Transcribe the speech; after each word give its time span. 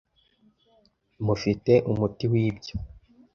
Mufite 1.25 1.73
umuti 1.91 2.25
wibyo. 2.33 2.73